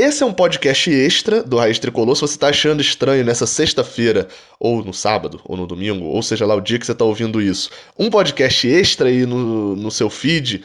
Esse 0.00 0.22
é 0.22 0.26
um 0.26 0.32
podcast 0.32 0.90
extra 0.90 1.42
do 1.42 1.58
Raiz 1.58 1.78
Tricolor. 1.78 2.14
Se 2.14 2.22
você 2.22 2.38
tá 2.38 2.48
achando 2.48 2.80
estranho 2.80 3.22
nessa 3.22 3.46
sexta-feira, 3.46 4.28
ou 4.58 4.82
no 4.82 4.94
sábado, 4.94 5.42
ou 5.44 5.58
no 5.58 5.66
domingo, 5.66 6.06
ou 6.06 6.22
seja 6.22 6.46
lá 6.46 6.54
o 6.54 6.60
dia 6.62 6.78
que 6.78 6.86
você 6.86 6.94
tá 6.94 7.04
ouvindo 7.04 7.38
isso, 7.38 7.68
um 7.98 8.08
podcast 8.08 8.66
extra 8.66 9.10
aí 9.10 9.26
no, 9.26 9.76
no 9.76 9.90
seu 9.90 10.08
feed, 10.08 10.64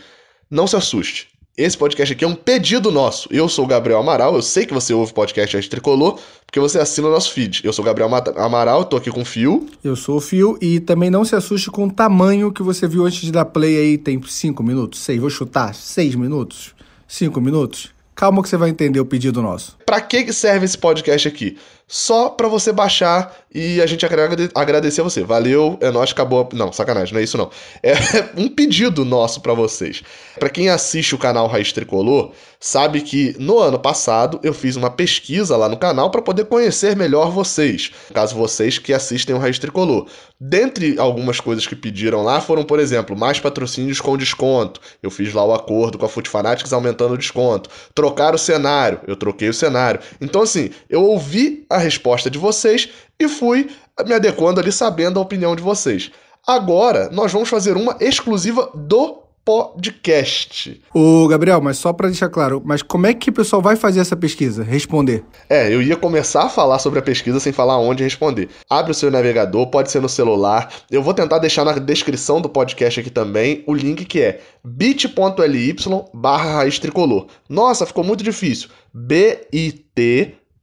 não 0.50 0.66
se 0.66 0.78
assuste. 0.78 1.28
Esse 1.58 1.78
podcast 1.78 2.14
aqui 2.14 2.24
é 2.24 2.28
um 2.30 2.34
pedido 2.34 2.90
nosso. 2.90 3.28
Eu 3.30 3.50
sou 3.50 3.66
o 3.66 3.68
Gabriel 3.68 4.00
Amaral, 4.00 4.36
eu 4.36 4.42
sei 4.42 4.66
que 4.66 4.74
você 4.74 4.94
ouve 4.94 5.14
podcast 5.14 5.54
Raiz 5.54 5.68
Tricolor, 5.68 6.18
porque 6.46 6.62
você 6.62 6.80
assina 6.80 7.10
o 7.10 7.12
nosso 7.12 7.34
feed. 7.34 7.60
Eu 7.66 7.74
sou 7.74 7.84
o 7.84 7.86
Gabriel 7.86 8.10
Amaral, 8.38 8.86
tô 8.86 8.96
aqui 8.96 9.12
com 9.12 9.24
o 9.24 9.26
Fio. 9.26 9.68
Eu 9.84 9.98
sou 9.98 10.16
o 10.16 10.22
Fio, 10.22 10.58
e 10.62 10.80
também 10.80 11.10
não 11.10 11.26
se 11.26 11.36
assuste 11.36 11.70
com 11.70 11.88
o 11.88 11.92
tamanho 11.92 12.54
que 12.54 12.64
você 12.64 12.88
viu 12.88 13.06
antes 13.06 13.20
de 13.20 13.34
dar 13.34 13.44
play 13.44 13.78
aí, 13.78 13.98
tem 13.98 14.18
5 14.26 14.64
minutos, 14.64 15.02
6, 15.02 15.20
vou 15.20 15.30
chutar, 15.30 15.76
6 15.76 16.16
minutos, 16.16 16.74
5 17.06 17.42
minutos. 17.42 17.95
Calma 18.16 18.42
que 18.42 18.48
você 18.48 18.56
vai 18.56 18.70
entender 18.70 19.00
o 19.02 19.06
pedido 19.06 19.42
nosso. 19.42 19.78
Para 19.86 20.00
que 20.00 20.32
serve 20.32 20.64
esse 20.64 20.78
podcast 20.78 21.28
aqui? 21.28 21.58
Só 21.86 22.30
para 22.30 22.48
você 22.48 22.72
baixar 22.72 23.45
e 23.56 23.82
a 23.82 23.86
gente 23.86 24.06
agradecer 24.54 25.00
a 25.00 25.04
você. 25.06 25.24
Valeu, 25.24 25.78
é 25.80 25.90
nós, 25.90 26.12
acabou. 26.12 26.50
Não, 26.52 26.74
sacanagem, 26.74 27.14
não 27.14 27.22
é 27.22 27.24
isso 27.24 27.38
não. 27.38 27.50
É 27.82 27.94
um 28.36 28.50
pedido 28.50 29.06
nosso 29.06 29.40
para 29.40 29.54
vocês. 29.54 30.04
Para 30.38 30.50
quem 30.50 30.68
assiste 30.68 31.16
o 31.16 31.18
canal 31.18 31.48
Raiz 31.48 31.72
Tricolor, 31.72 32.34
sabe 32.60 33.00
que 33.00 33.34
no 33.40 33.58
ano 33.60 33.80
passado 33.80 34.42
eu 34.44 34.54
fiz 34.54 34.76
uma 34.76 34.90
pesquisa 34.90 35.56
lá 35.56 35.70
no 35.70 35.78
canal 35.78 36.12
para 36.12 36.22
poder 36.22 36.46
conhecer 36.46 36.98
melhor 36.98 37.32
vocês. 37.32 37.92
Caso 38.14 38.36
vocês 38.36 38.78
que 38.78 38.92
assistem 38.92 39.34
o 39.34 39.40
Raiz 39.40 39.58
Tricolor. 39.58 40.06
Dentre 40.38 41.00
algumas 41.00 41.40
coisas 41.40 41.66
que 41.66 41.78
pediram 41.78 42.22
lá 42.22 42.42
foram, 42.42 42.66
por 42.66 42.78
exemplo, 42.78 43.16
mais 43.18 43.40
patrocínios 43.40 44.02
com 44.02 44.18
desconto. 44.18 44.82
Eu 45.02 45.10
fiz 45.10 45.34
lá 45.34 45.46
o 45.46 45.54
acordo 45.54 45.98
com 45.98 46.06
a 46.06 46.10
Foot 46.10 46.30
Fanatics 46.30 46.74
aumentando 46.74 47.14
o 47.14 47.18
desconto. 47.18 47.70
Trocar 47.94 48.36
o 48.36 48.38
cenário. 48.38 49.00
Eu 49.08 49.16
troquei 49.16 49.48
o 49.48 49.54
cenário. 49.54 50.02
Então, 50.20 50.42
assim, 50.42 50.72
eu 50.90 51.02
ouvi 51.04 51.66
a 51.70 51.78
resposta 51.78 52.30
de 52.30 52.38
vocês 52.38 52.90
e 53.20 53.28
fui 53.28 53.70
me 54.06 54.14
adequando 54.14 54.60
ali 54.60 54.72
sabendo 54.72 55.20
a 55.20 55.24
opinião 55.24 55.56
de 55.56 55.64
vocês. 55.64 56.12
Agora, 56.46 57.10
nós 57.12 57.32
vamos 57.32 57.50
fazer 57.50 57.76
uma 57.76 57.98
exclusiva 58.00 58.70
do 58.76 59.26
podcast. 59.46 60.82
Ô, 60.92 61.28
Gabriel, 61.28 61.62
mas 61.62 61.78
só 61.78 61.94
para 61.94 62.08
deixar 62.08 62.30
claro, 62.30 62.62
mas 62.66 62.82
como 62.82 63.06
é 63.06 63.14
que 63.14 63.30
o 63.30 63.34
pessoal 63.34 63.62
vai 63.62 63.76
fazer 63.76 64.00
essa 64.00 64.16
pesquisa? 64.16 64.64
Responder. 64.64 65.24
É, 65.48 65.72
eu 65.72 65.84
ia 65.84 65.96
começar 65.96 66.46
a 66.46 66.50
falar 66.50 66.80
sobre 66.80 66.98
a 66.98 67.02
pesquisa 67.04 67.40
sem 67.40 67.54
falar 67.54 67.78
onde 67.78 68.04
responder. 68.04 68.50
Abre 68.68 68.92
o 68.92 68.96
seu 68.96 69.12
navegador, 69.12 69.68
pode 69.68 69.92
ser 69.92 70.02
no 70.02 70.10
celular. 70.10 70.74
Eu 70.90 71.04
vou 71.04 71.14
tentar 71.14 71.38
deixar 71.38 71.64
na 71.64 71.74
descrição 71.74 72.42
do 72.42 72.50
podcast 72.50 73.00
aqui 73.00 73.12
também 73.12 73.64
o 73.68 73.74
link 73.76 74.04
que 74.06 74.20
é 74.20 74.42
bit.ly 74.64 75.76
barra 76.12 76.56
raiz 76.56 76.80
tricolor. 76.80 77.28
Nossa, 77.48 77.86
ficou 77.86 78.04
muito 78.04 78.24
difícil. 78.24 78.70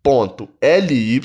bit.ly 0.05 1.20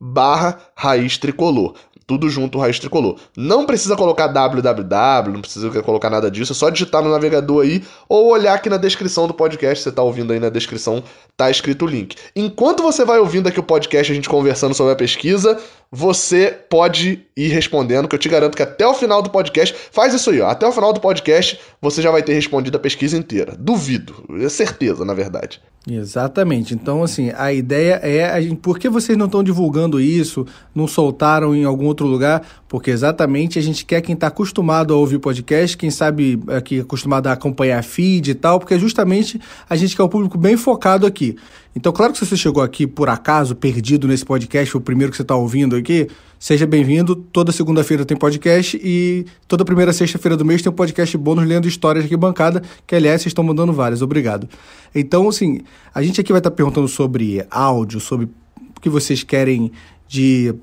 barra 0.00 0.60
raiz 0.76 1.18
tricolor 1.18 1.74
tudo 2.08 2.30
junto, 2.30 2.58
raiz 2.58 2.78
tricolor. 2.80 3.16
Não 3.36 3.66
precisa 3.66 3.94
colocar 3.94 4.28
www, 4.28 5.30
não 5.30 5.42
precisa 5.42 5.68
colocar 5.82 6.08
nada 6.08 6.30
disso, 6.30 6.52
é 6.52 6.54
só 6.54 6.70
digitar 6.70 7.02
no 7.02 7.10
navegador 7.10 7.62
aí 7.62 7.84
ou 8.08 8.28
olhar 8.28 8.54
aqui 8.54 8.70
na 8.70 8.78
descrição 8.78 9.28
do 9.28 9.34
podcast, 9.34 9.84
você 9.84 9.92
tá 9.92 10.02
ouvindo 10.02 10.32
aí 10.32 10.40
na 10.40 10.48
descrição, 10.48 11.04
tá 11.36 11.50
escrito 11.50 11.84
o 11.84 11.88
link. 11.88 12.16
Enquanto 12.34 12.82
você 12.82 13.04
vai 13.04 13.18
ouvindo 13.18 13.46
aqui 13.46 13.60
o 13.60 13.62
podcast, 13.62 14.10
a 14.10 14.14
gente 14.14 14.26
conversando 14.26 14.72
sobre 14.72 14.94
a 14.94 14.96
pesquisa, 14.96 15.60
você 15.90 16.56
pode 16.68 17.24
ir 17.36 17.48
respondendo, 17.48 18.08
que 18.08 18.14
eu 18.14 18.18
te 18.18 18.28
garanto 18.28 18.56
que 18.56 18.62
até 18.62 18.86
o 18.86 18.94
final 18.94 19.22
do 19.22 19.30
podcast, 19.30 19.74
faz 19.90 20.12
isso 20.12 20.30
aí, 20.30 20.40
ó, 20.40 20.48
até 20.48 20.66
o 20.66 20.72
final 20.72 20.92
do 20.92 21.00
podcast 21.00 21.58
você 21.80 22.02
já 22.02 22.10
vai 22.10 22.22
ter 22.22 22.34
respondido 22.34 22.76
a 22.76 22.80
pesquisa 22.80 23.16
inteira. 23.16 23.56
Duvido, 23.58 24.24
é 24.40 24.48
certeza, 24.48 25.04
na 25.04 25.14
verdade. 25.14 25.60
Exatamente. 25.90 26.74
Então, 26.74 27.02
assim, 27.02 27.30
a 27.34 27.52
ideia 27.52 27.94
é. 28.02 28.28
A 28.30 28.40
gente, 28.40 28.56
por 28.56 28.78
que 28.78 28.88
vocês 28.88 29.16
não 29.16 29.26
estão 29.26 29.42
divulgando 29.42 30.00
isso? 30.00 30.44
Não 30.74 30.86
soltaram 30.86 31.54
em 31.54 31.64
algum 31.64 31.86
outro 31.86 32.06
lugar? 32.06 32.42
Porque 32.68 32.90
exatamente 32.90 33.58
a 33.58 33.62
gente 33.62 33.86
quer 33.86 34.02
quem 34.02 34.14
está 34.14 34.26
acostumado 34.26 34.92
a 34.92 34.96
ouvir 34.96 35.18
podcast, 35.18 35.76
quem 35.76 35.90
sabe 35.90 36.38
aqui 36.48 36.80
acostumado 36.80 37.28
a 37.28 37.32
acompanhar 37.32 37.82
feed 37.82 38.32
e 38.32 38.34
tal, 38.34 38.58
porque 38.58 38.78
justamente 38.78 39.40
a 39.68 39.76
gente 39.76 39.96
quer 39.96 40.02
o 40.02 40.08
público 40.08 40.36
bem 40.36 40.56
focado 40.56 41.06
aqui. 41.06 41.36
Então, 41.76 41.92
claro 41.92 42.12
que 42.12 42.18
se 42.18 42.26
você 42.26 42.36
chegou 42.36 42.62
aqui 42.62 42.86
por 42.86 43.08
acaso, 43.08 43.54
perdido 43.54 44.08
nesse 44.08 44.24
podcast, 44.24 44.76
o 44.76 44.80
primeiro 44.80 45.10
que 45.10 45.16
você 45.16 45.22
está 45.22 45.36
ouvindo 45.36 45.76
aqui, 45.76 46.08
seja 46.38 46.66
bem-vindo. 46.66 47.14
Toda 47.14 47.52
segunda-feira 47.52 48.04
tem 48.04 48.16
podcast 48.16 48.80
e 48.82 49.26
toda 49.46 49.64
primeira 49.64 49.92
sexta-feira 49.92 50.36
do 50.36 50.44
mês 50.44 50.62
tem 50.62 50.70
um 50.72 50.74
podcast 50.74 51.16
bônus 51.16 51.46
lendo 51.46 51.68
histórias 51.68 52.04
aqui 52.04 52.16
bancada, 52.16 52.62
que 52.86 52.94
aliás 52.94 53.22
vocês 53.22 53.30
estão 53.30 53.44
mandando 53.44 53.72
várias. 53.72 54.02
Obrigado. 54.02 54.48
Então, 54.94 55.28
assim, 55.28 55.60
a 55.94 56.02
gente 56.02 56.20
aqui 56.20 56.32
vai 56.32 56.40
estar 56.40 56.50
tá 56.50 56.56
perguntando 56.56 56.88
sobre 56.88 57.44
áudio, 57.50 58.00
sobre 58.00 58.26
o 58.26 58.80
que 58.80 58.88
vocês 58.88 59.22
querem 59.22 59.70
de 60.08 60.54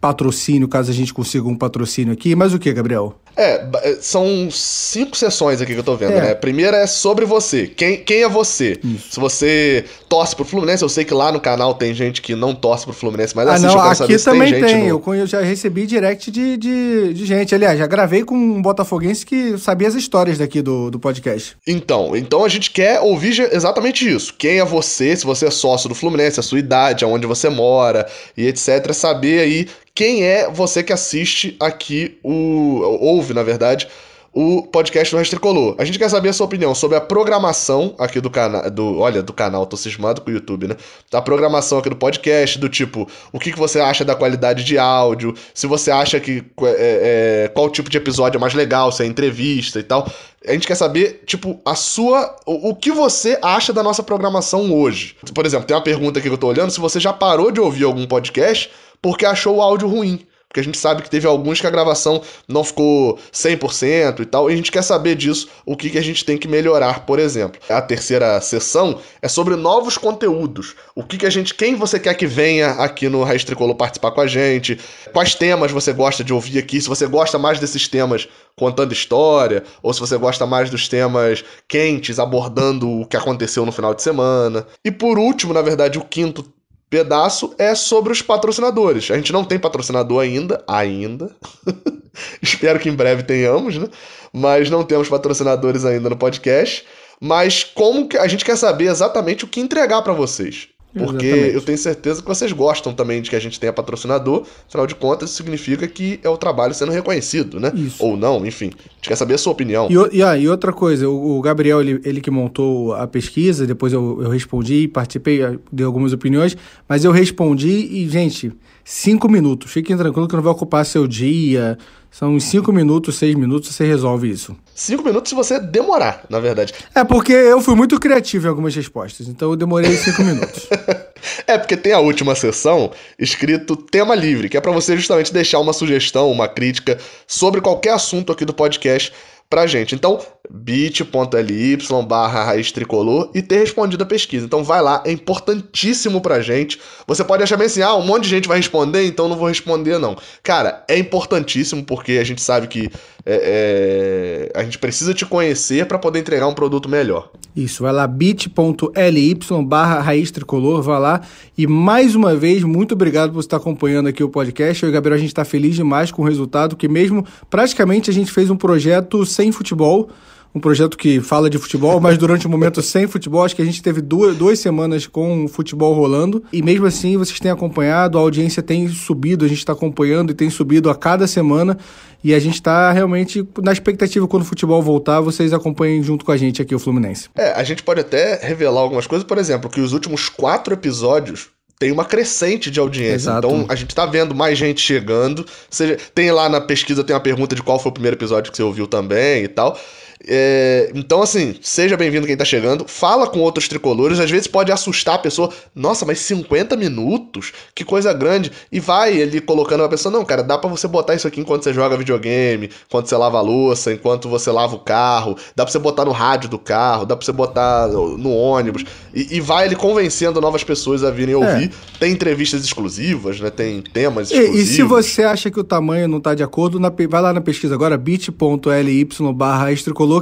patrocínio, 0.00 0.68
caso 0.68 0.90
a 0.90 0.94
gente 0.94 1.12
consiga 1.12 1.48
um 1.48 1.56
patrocínio 1.56 2.12
aqui. 2.12 2.34
Mas 2.34 2.52
o 2.52 2.58
que, 2.58 2.72
Gabriel? 2.72 3.18
É, 3.38 3.64
é, 3.84 3.98
são 4.00 4.50
cinco 4.50 5.16
sessões 5.16 5.60
aqui 5.62 5.72
que 5.72 5.78
eu 5.78 5.84
tô 5.84 5.94
vendo, 5.94 6.14
é. 6.14 6.20
né? 6.20 6.30
A 6.32 6.36
primeira 6.36 6.78
é 6.78 6.88
sobre 6.88 7.24
você. 7.24 7.68
Quem, 7.68 7.98
quem 7.98 8.24
é 8.24 8.28
você? 8.28 8.80
Isso. 8.82 9.12
Se 9.12 9.20
você 9.20 9.84
torce 10.08 10.34
pro 10.34 10.44
Fluminense, 10.44 10.82
eu 10.82 10.88
sei 10.88 11.04
que 11.04 11.14
lá 11.14 11.30
no 11.30 11.38
canal 11.38 11.72
tem 11.74 11.94
gente 11.94 12.20
que 12.20 12.34
não 12.34 12.52
torce 12.52 12.84
pro 12.84 12.92
Fluminense, 12.92 13.36
mas 13.36 13.46
ah, 13.46 13.52
assiste, 13.52 13.66
não, 13.66 13.74
eu 13.74 13.90
quero 13.90 14.04
aqui 14.04 14.18
saber 14.18 14.38
também 14.38 14.52
tem. 14.52 14.64
tem. 14.64 14.88
No... 14.88 15.14
Eu 15.14 15.26
já 15.28 15.40
recebi 15.40 15.86
direct 15.86 16.32
de, 16.32 16.56
de, 16.56 17.14
de, 17.14 17.24
gente. 17.24 17.54
Aliás, 17.54 17.78
já 17.78 17.86
gravei 17.86 18.24
com 18.24 18.34
um 18.34 18.60
botafoguense 18.60 19.24
que 19.24 19.56
sabia 19.56 19.86
as 19.86 19.94
histórias 19.94 20.38
daqui 20.38 20.60
do, 20.60 20.90
do 20.90 20.98
podcast. 20.98 21.56
Então, 21.64 22.16
então 22.16 22.44
a 22.44 22.48
gente 22.48 22.72
quer 22.72 23.00
ouvir 23.00 23.38
exatamente 23.52 24.12
isso. 24.12 24.34
Quem 24.36 24.58
é 24.58 24.64
você, 24.64 25.14
se 25.14 25.24
você 25.24 25.46
é 25.46 25.50
sócio 25.52 25.88
do 25.88 25.94
Fluminense, 25.94 26.40
a 26.40 26.42
sua 26.42 26.58
idade, 26.58 27.04
aonde 27.04 27.24
você 27.24 27.48
mora 27.48 28.04
e 28.36 28.48
etc. 28.48 28.92
Saber 28.92 29.40
aí 29.40 29.68
quem 29.98 30.22
é 30.22 30.48
você 30.48 30.80
que 30.80 30.92
assiste 30.92 31.56
aqui 31.58 32.20
o. 32.22 32.80
ouve, 33.00 33.34
na 33.34 33.42
verdade, 33.42 33.88
o 34.32 34.62
podcast 34.62 35.12
do 35.12 35.18
Resto 35.18 35.32
Tricolor. 35.32 35.74
A 35.76 35.84
gente 35.84 35.98
quer 35.98 36.08
saber 36.08 36.28
a 36.28 36.32
sua 36.32 36.46
opinião 36.46 36.72
sobre 36.72 36.96
a 36.96 37.00
programação 37.00 37.96
aqui 37.98 38.20
do 38.20 38.30
canal. 38.30 38.70
Do, 38.70 39.00
olha, 39.00 39.24
do 39.24 39.32
canal, 39.32 39.66
tô 39.66 39.76
cismado 39.76 40.20
com 40.20 40.30
o 40.30 40.32
YouTube, 40.32 40.68
né? 40.68 40.76
A 41.12 41.20
programação 41.20 41.78
aqui 41.78 41.90
do 41.90 41.96
podcast, 41.96 42.60
do 42.60 42.68
tipo, 42.68 43.08
o 43.32 43.40
que, 43.40 43.50
que 43.50 43.58
você 43.58 43.80
acha 43.80 44.04
da 44.04 44.14
qualidade 44.14 44.62
de 44.62 44.78
áudio, 44.78 45.34
se 45.52 45.66
você 45.66 45.90
acha 45.90 46.20
que. 46.20 46.44
É, 46.62 47.46
é, 47.46 47.48
qual 47.48 47.68
tipo 47.68 47.90
de 47.90 47.96
episódio 47.96 48.38
é 48.38 48.40
mais 48.40 48.54
legal, 48.54 48.92
se 48.92 49.02
é 49.02 49.06
entrevista 49.06 49.80
e 49.80 49.82
tal. 49.82 50.08
A 50.46 50.52
gente 50.52 50.68
quer 50.68 50.76
saber, 50.76 51.24
tipo, 51.26 51.60
a 51.64 51.74
sua. 51.74 52.36
O, 52.46 52.68
o 52.68 52.76
que 52.76 52.92
você 52.92 53.36
acha 53.42 53.72
da 53.72 53.82
nossa 53.82 54.04
programação 54.04 54.72
hoje. 54.72 55.16
Por 55.34 55.44
exemplo, 55.44 55.66
tem 55.66 55.76
uma 55.76 55.82
pergunta 55.82 56.20
aqui 56.20 56.28
que 56.28 56.34
eu 56.34 56.38
tô 56.38 56.46
olhando: 56.46 56.70
se 56.70 56.78
você 56.78 57.00
já 57.00 57.12
parou 57.12 57.50
de 57.50 57.58
ouvir 57.58 57.82
algum 57.82 58.06
podcast 58.06 58.70
porque 59.00 59.26
achou 59.26 59.56
o 59.56 59.62
áudio 59.62 59.88
ruim. 59.88 60.26
Porque 60.48 60.60
a 60.60 60.62
gente 60.62 60.78
sabe 60.78 61.02
que 61.02 61.10
teve 61.10 61.26
alguns 61.26 61.60
que 61.60 61.66
a 61.66 61.70
gravação 61.70 62.22
não 62.48 62.64
ficou 62.64 63.18
100% 63.30 64.20
e 64.20 64.24
tal, 64.24 64.50
e 64.50 64.54
a 64.54 64.56
gente 64.56 64.72
quer 64.72 64.82
saber 64.82 65.14
disso, 65.14 65.46
o 65.66 65.76
que, 65.76 65.90
que 65.90 65.98
a 65.98 66.02
gente 66.02 66.24
tem 66.24 66.38
que 66.38 66.48
melhorar, 66.48 67.04
por 67.04 67.18
exemplo. 67.18 67.60
A 67.68 67.82
terceira 67.82 68.40
sessão 68.40 68.98
é 69.20 69.28
sobre 69.28 69.56
novos 69.56 69.98
conteúdos. 69.98 70.74
O 70.94 71.04
que, 71.04 71.18
que 71.18 71.26
a 71.26 71.30
gente, 71.30 71.54
quem 71.54 71.74
você 71.74 72.00
quer 72.00 72.14
que 72.14 72.26
venha 72.26 72.70
aqui 72.70 73.10
no 73.10 73.22
Raiz 73.24 73.44
Tricolor 73.44 73.74
participar 73.74 74.10
com 74.10 74.22
a 74.22 74.26
gente, 74.26 74.78
quais 75.12 75.34
temas 75.34 75.70
você 75.70 75.92
gosta 75.92 76.24
de 76.24 76.32
ouvir 76.32 76.58
aqui, 76.58 76.80
se 76.80 76.88
você 76.88 77.06
gosta 77.06 77.38
mais 77.38 77.60
desses 77.60 77.86
temas 77.86 78.26
contando 78.56 78.92
história, 78.94 79.64
ou 79.82 79.92
se 79.92 80.00
você 80.00 80.16
gosta 80.16 80.46
mais 80.46 80.70
dos 80.70 80.88
temas 80.88 81.44
quentes, 81.68 82.18
abordando 82.18 82.88
o 82.90 83.06
que 83.06 83.18
aconteceu 83.18 83.66
no 83.66 83.72
final 83.72 83.94
de 83.94 84.02
semana. 84.02 84.66
E 84.82 84.90
por 84.90 85.18
último, 85.18 85.52
na 85.52 85.60
verdade, 85.60 85.98
o 85.98 86.04
quinto 86.04 86.42
pedaço 86.90 87.54
é 87.58 87.74
sobre 87.74 88.12
os 88.12 88.22
patrocinadores. 88.22 89.10
A 89.10 89.16
gente 89.16 89.32
não 89.32 89.44
tem 89.44 89.58
patrocinador 89.58 90.22
ainda, 90.22 90.62
ainda. 90.66 91.34
Espero 92.42 92.78
que 92.78 92.88
em 92.88 92.94
breve 92.94 93.22
tenhamos, 93.22 93.76
né? 93.76 93.88
Mas 94.32 94.70
não 94.70 94.84
temos 94.84 95.08
patrocinadores 95.08 95.84
ainda 95.84 96.10
no 96.10 96.16
podcast. 96.16 96.84
Mas 97.20 97.64
como 97.64 98.08
a 98.18 98.28
gente 98.28 98.44
quer 98.44 98.56
saber 98.56 98.86
exatamente 98.86 99.44
o 99.44 99.48
que 99.48 99.60
entregar 99.60 100.02
para 100.02 100.12
vocês. 100.12 100.68
Porque 100.92 101.26
Exatamente. 101.26 101.54
eu 101.54 101.60
tenho 101.60 101.78
certeza 101.78 102.22
que 102.22 102.28
vocês 102.28 102.50
gostam 102.50 102.94
também 102.94 103.20
de 103.20 103.28
que 103.28 103.36
a 103.36 103.40
gente 103.40 103.60
tenha 103.60 103.72
patrocinador. 103.72 104.46
Afinal 104.66 104.86
de 104.86 104.94
contas, 104.94 105.28
isso 105.30 105.36
significa 105.36 105.86
que 105.86 106.18
é 106.22 106.28
o 106.28 106.36
trabalho 106.36 106.72
sendo 106.72 106.90
reconhecido, 106.92 107.60
né? 107.60 107.70
Isso. 107.74 108.02
Ou 108.02 108.16
não, 108.16 108.44
enfim. 108.46 108.70
A 108.74 108.94
gente 108.94 109.08
quer 109.08 109.16
saber 109.16 109.34
a 109.34 109.38
sua 109.38 109.52
opinião. 109.52 109.88
E, 109.90 110.16
e, 110.16 110.22
ah, 110.22 110.36
e 110.36 110.48
outra 110.48 110.72
coisa, 110.72 111.08
o, 111.08 111.38
o 111.38 111.42
Gabriel, 111.42 111.80
ele, 111.80 112.00
ele, 112.04 112.20
que 112.20 112.30
montou 112.30 112.94
a 112.94 113.06
pesquisa, 113.06 113.66
depois 113.66 113.92
eu, 113.92 114.22
eu 114.22 114.30
respondi, 114.30 114.88
participei 114.88 115.40
de 115.70 115.82
algumas 115.82 116.12
opiniões, 116.12 116.56
mas 116.88 117.04
eu 117.04 117.12
respondi 117.12 117.68
e, 117.68 118.08
gente, 118.08 118.50
cinco 118.82 119.28
minutos. 119.28 119.70
Fiquem 119.70 119.96
tranquilos 119.96 120.28
que 120.28 120.36
não 120.36 120.42
vai 120.42 120.52
ocupar 120.52 120.86
seu 120.86 121.06
dia. 121.06 121.76
São 122.10 122.34
uns 122.34 122.44
cinco 122.44 122.72
minutos, 122.72 123.16
seis 123.16 123.34
minutos, 123.34 123.74
você 123.74 123.86
resolve 123.86 124.30
isso. 124.30 124.56
Cinco 124.74 125.04
minutos 125.04 125.28
se 125.28 125.34
você 125.34 125.60
demorar, 125.60 126.24
na 126.28 126.40
verdade. 126.40 126.72
É 126.94 127.04
porque 127.04 127.32
eu 127.32 127.60
fui 127.60 127.74
muito 127.74 127.98
criativo 128.00 128.46
em 128.46 128.50
algumas 128.50 128.74
respostas, 128.74 129.28
então 129.28 129.50
eu 129.50 129.56
demorei 129.56 129.94
cinco 129.96 130.22
minutos. 130.22 130.66
é 131.46 131.58
porque 131.58 131.76
tem 131.76 131.92
a 131.92 132.00
última 132.00 132.34
sessão 132.34 132.90
escrito 133.18 133.76
tema 133.76 134.14
livre, 134.14 134.48
que 134.48 134.56
é 134.56 134.60
para 134.60 134.72
você 134.72 134.96
justamente 134.96 135.32
deixar 135.32 135.60
uma 135.60 135.72
sugestão, 135.72 136.30
uma 136.30 136.48
crítica 136.48 136.98
sobre 137.26 137.60
qualquer 137.60 137.92
assunto 137.92 138.32
aqui 138.32 138.44
do 138.44 138.54
podcast 138.54 139.12
pra 139.48 139.66
gente. 139.66 139.94
Então, 139.94 140.20
bit.ly 140.50 141.78
barra 142.06 142.44
raiz 142.44 142.72
tricolor 142.72 143.30
e 143.34 143.42
ter 143.42 143.58
respondido 143.58 144.02
a 144.02 144.06
pesquisa. 144.06 144.46
Então 144.46 144.64
vai 144.64 144.80
lá, 144.80 145.02
é 145.04 145.12
importantíssimo 145.12 146.20
pra 146.20 146.40
gente. 146.40 146.80
Você 147.06 147.24
pode 147.24 147.42
achar 147.42 147.56
bem 147.56 147.66
assim, 147.66 147.82
ah, 147.82 147.94
um 147.94 148.04
monte 148.04 148.24
de 148.24 148.30
gente 148.30 148.48
vai 148.48 148.56
responder, 148.56 149.06
então 149.06 149.28
não 149.28 149.36
vou 149.36 149.48
responder 149.48 149.98
não. 149.98 150.16
Cara, 150.42 150.84
é 150.88 150.98
importantíssimo 150.98 151.84
porque 151.84 152.12
a 152.12 152.24
gente 152.24 152.40
sabe 152.40 152.66
que 152.66 152.90
é, 153.26 154.50
é, 154.54 154.58
a 154.58 154.64
gente 154.64 154.78
precisa 154.78 155.12
te 155.12 155.26
conhecer 155.26 155.86
para 155.86 155.98
poder 155.98 156.18
entregar 156.18 156.46
um 156.46 156.54
produto 156.54 156.88
melhor. 156.88 157.30
Isso, 157.54 157.82
vai 157.82 157.92
lá 157.92 158.06
bit.ly 158.06 159.38
barra 159.66 160.00
raiz 160.00 160.30
tricolor, 160.30 160.80
vai 160.80 161.00
lá. 161.00 161.20
E 161.56 161.66
mais 161.66 162.14
uma 162.14 162.34
vez, 162.34 162.62
muito 162.62 162.92
obrigado 162.92 163.32
por 163.32 163.40
estar 163.40 163.56
acompanhando 163.56 164.08
aqui 164.08 164.22
o 164.22 164.28
podcast. 164.28 164.82
Eu 164.82 164.88
e 164.88 164.92
Gabriel, 164.92 165.16
a 165.16 165.18
gente 165.18 165.28
está 165.28 165.44
feliz 165.44 165.74
demais 165.74 166.10
com 166.10 166.22
o 166.22 166.24
resultado, 166.24 166.76
que 166.76 166.88
mesmo 166.88 167.24
praticamente 167.50 168.10
a 168.10 168.12
gente 168.12 168.30
fez 168.30 168.48
um 168.48 168.56
projeto 168.56 169.26
sem 169.26 169.52
futebol, 169.52 170.08
um 170.54 170.60
projeto 170.60 170.96
que 170.96 171.20
fala 171.20 171.50
de 171.50 171.58
futebol, 171.58 172.00
mas 172.00 172.16
durante 172.16 172.46
o 172.46 172.48
um 172.48 172.52
momento 172.52 172.82
sem 172.82 173.06
futebol, 173.06 173.44
acho 173.44 173.54
que 173.54 173.62
a 173.62 173.64
gente 173.64 173.82
teve 173.82 174.00
duas, 174.00 174.36
duas 174.36 174.58
semanas 174.58 175.06
com 175.06 175.44
o 175.44 175.48
futebol 175.48 175.94
rolando. 175.94 176.42
E 176.52 176.62
mesmo 176.62 176.86
assim, 176.86 177.16
vocês 177.16 177.38
têm 177.38 177.50
acompanhado, 177.50 178.18
a 178.18 178.20
audiência 178.20 178.62
tem 178.62 178.88
subido, 178.88 179.44
a 179.44 179.48
gente 179.48 179.58
está 179.58 179.72
acompanhando 179.72 180.30
e 180.30 180.34
tem 180.34 180.50
subido 180.50 180.90
a 180.90 180.94
cada 180.94 181.26
semana. 181.26 181.78
E 182.22 182.34
a 182.34 182.38
gente 182.38 182.54
está 182.54 182.90
realmente 182.90 183.46
na 183.62 183.72
expectativa 183.72 184.26
quando 184.26 184.42
o 184.42 184.46
futebol 184.46 184.82
voltar, 184.82 185.20
vocês 185.20 185.52
acompanhem 185.52 186.02
junto 186.02 186.24
com 186.24 186.32
a 186.32 186.36
gente 186.36 186.60
aqui 186.60 186.74
o 186.74 186.78
Fluminense. 186.78 187.28
É, 187.36 187.52
a 187.52 187.62
gente 187.62 187.82
pode 187.82 188.00
até 188.00 188.40
revelar 188.42 188.80
algumas 188.80 189.06
coisas, 189.06 189.26
por 189.26 189.38
exemplo, 189.38 189.70
que 189.70 189.80
os 189.80 189.92
últimos 189.92 190.28
quatro 190.28 190.74
episódios 190.74 191.50
tem 191.78 191.92
uma 191.92 192.04
crescente 192.04 192.70
de 192.70 192.80
audiência. 192.80 193.30
Exato. 193.30 193.46
Então 193.46 193.66
a 193.68 193.74
gente 193.76 193.94
tá 193.94 194.04
vendo 194.04 194.34
mais 194.34 194.58
gente 194.58 194.80
chegando. 194.80 195.46
Seja, 195.70 195.96
tem 196.12 196.30
lá 196.32 196.48
na 196.48 196.60
pesquisa, 196.60 197.04
tem 197.04 197.14
uma 197.14 197.22
pergunta 197.22 197.54
de 197.54 197.62
qual 197.62 197.78
foi 197.78 197.90
o 197.90 197.92
primeiro 197.92 198.16
episódio 198.16 198.50
que 198.50 198.56
você 198.56 198.64
ouviu 198.64 198.86
também 198.86 199.44
e 199.44 199.48
tal. 199.48 199.78
É, 200.26 200.90
então, 200.94 201.22
assim, 201.22 201.54
seja 201.62 201.96
bem-vindo 201.96 202.26
quem 202.26 202.36
tá 202.36 202.44
chegando. 202.44 202.86
Fala 202.88 203.26
com 203.26 203.40
outros 203.40 203.68
tricolores. 203.68 204.18
Às 204.18 204.30
vezes 204.30 204.46
pode 204.46 204.72
assustar 204.72 205.14
a 205.14 205.18
pessoa. 205.18 205.50
Nossa, 205.74 206.04
mas 206.04 206.18
50 206.20 206.76
minutos? 206.76 207.52
Que 207.74 207.84
coisa 207.84 208.12
grande. 208.12 208.50
E 208.70 208.80
vai 208.80 209.16
ele 209.16 209.40
colocando 209.40 209.84
a 209.84 209.88
pessoa. 209.88 210.12
Não, 210.12 210.24
cara, 210.24 210.42
dá 210.42 210.58
para 210.58 210.68
você 210.68 210.88
botar 210.88 211.14
isso 211.14 211.28
aqui 211.28 211.40
enquanto 211.40 211.64
você 211.64 211.72
joga 211.72 211.96
videogame, 211.96 212.70
enquanto 212.88 213.06
você 213.06 213.16
lava 213.16 213.38
a 213.38 213.40
louça, 213.40 213.92
enquanto 213.92 214.28
você 214.28 214.50
lava 214.50 214.74
o 214.74 214.80
carro. 214.80 215.36
Dá 215.54 215.64
pra 215.64 215.72
você 215.72 215.78
botar 215.78 216.04
no 216.04 216.12
rádio 216.12 216.48
do 216.48 216.58
carro, 216.58 217.06
dá 217.06 217.16
pra 217.16 217.24
você 217.24 217.32
botar 217.32 217.88
no 217.88 218.32
ônibus. 218.32 218.84
E, 219.14 219.36
e 219.36 219.40
vai 219.40 219.66
ele 219.66 219.76
convencendo 219.76 220.40
novas 220.40 220.64
pessoas 220.64 221.04
a 221.04 221.10
virem 221.10 221.34
ouvir. 221.34 221.66
É. 221.66 221.98
Tem 221.98 222.12
entrevistas 222.12 222.64
exclusivas, 222.64 223.40
né? 223.40 223.50
Tem 223.50 223.80
temas 223.82 224.30
exclusivos. 224.30 224.58
E, 224.58 224.62
e 224.62 224.66
se 224.66 224.82
você 224.82 225.22
acha 225.22 225.50
que 225.50 225.60
o 225.60 225.64
tamanho 225.64 226.08
não 226.08 226.20
tá 226.20 226.34
de 226.34 226.42
acordo, 226.42 226.80
na, 226.80 226.92
vai 227.08 227.22
lá 227.22 227.32
na 227.32 227.40
pesquisa 227.40 227.74
agora, 227.74 227.96
bit.ly 227.96 229.08
barra 229.34 229.70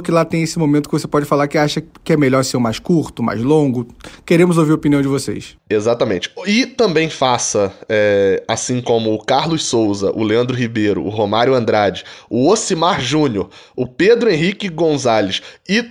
que 0.01 0.11
lá 0.11 0.25
tem 0.25 0.43
esse 0.43 0.59
momento 0.59 0.89
que 0.89 0.97
você 0.97 1.07
pode 1.07 1.25
falar 1.25 1.47
que 1.47 1.57
acha 1.57 1.81
que 2.03 2.13
é 2.13 2.17
melhor 2.17 2.43
ser 2.43 2.57
mais 2.57 2.79
curto, 2.79 3.23
mais 3.23 3.41
longo. 3.41 3.87
Queremos 4.25 4.57
ouvir 4.57 4.71
a 4.71 4.75
opinião 4.75 5.01
de 5.01 5.07
vocês. 5.07 5.55
Exatamente. 5.69 6.31
E 6.45 6.65
também 6.65 7.09
faça, 7.09 7.73
é, 7.87 8.43
assim 8.47 8.81
como 8.81 9.13
o 9.13 9.23
Carlos 9.23 9.63
Souza, 9.63 10.11
o 10.11 10.23
Leandro 10.23 10.55
Ribeiro, 10.55 11.03
o 11.03 11.09
Romário 11.09 11.53
Andrade, 11.53 12.03
o 12.29 12.49
Ocimar 12.49 13.01
Júnior, 13.01 13.49
o 13.75 13.87
Pedro 13.87 14.29
Henrique 14.29 14.69
Gonzalez 14.69 15.41
e 15.67 15.83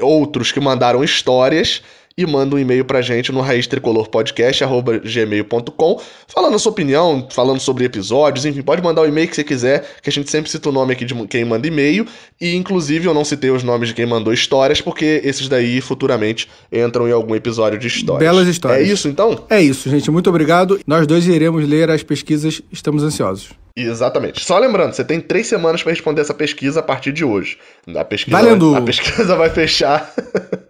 outros 0.00 0.50
que 0.50 0.60
mandaram 0.60 1.04
histórias 1.04 1.82
e 2.16 2.24
manda 2.26 2.54
um 2.54 2.58
e-mail 2.58 2.84
pra 2.84 3.02
gente 3.02 3.32
no 3.32 3.40
raiztricolorpodcast.gmail.com 3.40 6.00
falando 6.28 6.54
a 6.54 6.58
sua 6.58 6.72
opinião, 6.72 7.26
falando 7.30 7.60
sobre 7.60 7.84
episódios, 7.84 8.44
enfim, 8.44 8.62
pode 8.62 8.82
mandar 8.82 9.02
o 9.02 9.06
e-mail 9.06 9.28
que 9.28 9.34
você 9.34 9.44
quiser, 9.44 9.84
que 10.02 10.08
a 10.08 10.12
gente 10.12 10.30
sempre 10.30 10.50
cita 10.50 10.68
o 10.68 10.72
nome 10.72 10.92
aqui 10.92 11.04
de 11.04 11.14
quem 11.26 11.44
manda 11.44 11.66
e-mail, 11.66 12.06
e 12.40 12.54
inclusive 12.54 13.06
eu 13.06 13.14
não 13.14 13.24
citei 13.24 13.50
os 13.50 13.62
nomes 13.62 13.88
de 13.88 13.94
quem 13.94 14.06
mandou 14.06 14.32
histórias, 14.32 14.80
porque 14.80 15.20
esses 15.24 15.48
daí 15.48 15.80
futuramente 15.80 16.48
entram 16.72 17.08
em 17.08 17.12
algum 17.12 17.34
episódio 17.34 17.78
de 17.78 17.88
histórias. 17.88 18.30
Belas 18.30 18.48
histórias. 18.48 18.88
É 18.88 18.92
isso 18.92 19.08
então? 19.08 19.44
É 19.50 19.60
isso, 19.60 19.90
gente, 19.90 20.10
muito 20.10 20.30
obrigado. 20.30 20.80
Nós 20.86 21.06
dois 21.06 21.26
iremos 21.26 21.68
ler 21.68 21.90
as 21.90 22.02
pesquisas, 22.02 22.62
estamos 22.70 23.02
ansiosos. 23.02 23.50
Exatamente. 23.76 24.44
Só 24.44 24.56
lembrando, 24.58 24.92
você 24.92 25.04
tem 25.04 25.20
três 25.20 25.48
semanas 25.48 25.82
para 25.82 25.90
responder 25.90 26.20
essa 26.20 26.34
pesquisa 26.34 26.78
a 26.78 26.82
partir 26.82 27.12
de 27.12 27.24
hoje. 27.24 27.58
A 27.96 28.04
pesquisa, 28.04 28.36
Valendo. 28.36 28.70
Vai, 28.70 28.80
a 28.80 28.84
pesquisa 28.84 29.36
vai 29.36 29.50
fechar 29.50 30.14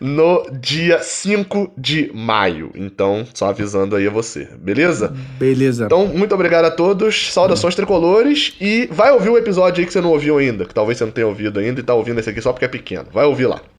no 0.00 0.46
dia 0.52 1.00
5 1.00 1.72
de 1.76 2.10
maio. 2.14 2.70
Então, 2.74 3.26
só 3.34 3.48
avisando 3.48 3.96
aí 3.96 4.06
a 4.06 4.10
você, 4.10 4.48
beleza? 4.58 5.14
Beleza. 5.38 5.86
Então, 5.86 6.06
muito 6.06 6.34
obrigado 6.34 6.64
a 6.66 6.70
todos, 6.70 7.32
saudações 7.32 7.74
hum. 7.74 7.76
tricolores 7.76 8.54
e 8.60 8.88
vai 8.90 9.10
ouvir 9.12 9.30
o 9.30 9.38
episódio 9.38 9.80
aí 9.80 9.86
que 9.86 9.92
você 9.92 10.00
não 10.00 10.10
ouviu 10.10 10.38
ainda, 10.38 10.64
que 10.64 10.74
talvez 10.74 10.98
você 10.98 11.04
não 11.04 11.12
tenha 11.12 11.26
ouvido 11.26 11.58
ainda 11.58 11.80
e 11.80 11.82
tá 11.82 11.94
ouvindo 11.94 12.18
esse 12.20 12.30
aqui 12.30 12.40
só 12.40 12.52
porque 12.52 12.64
é 12.64 12.68
pequeno. 12.68 13.06
Vai 13.12 13.24
ouvir 13.24 13.46
lá. 13.46 13.60